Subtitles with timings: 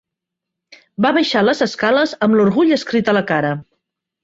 [1.07, 3.55] Va baixar les escales amb l'orgull escrit a la cara.